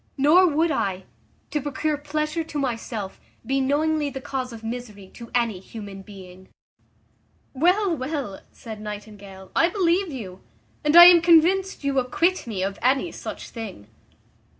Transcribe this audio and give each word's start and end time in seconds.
Nor 0.17 0.47
would 0.47 0.71
I, 0.71 1.03
to 1.51 1.61
procure 1.61 1.95
pleasure 1.95 2.43
to 2.43 2.57
myself, 2.57 3.19
be 3.45 3.61
knowingly 3.61 4.09
the 4.09 4.19
cause 4.19 4.51
of 4.51 4.63
misery 4.63 5.07
to 5.13 5.29
any 5.35 5.59
human 5.59 6.01
being." 6.01 6.49
"Well, 7.53 7.95
well," 7.95 8.39
said 8.51 8.81
Nightingale, 8.81 9.51
"I 9.55 9.69
believe 9.69 10.11
you, 10.11 10.41
and 10.83 10.95
I 10.95 11.05
am 11.05 11.21
convinced 11.21 11.83
you 11.83 11.99
acquit 11.99 12.47
me 12.47 12.63
of 12.63 12.79
any 12.81 13.11
such 13.11 13.49
thing." 13.49 13.89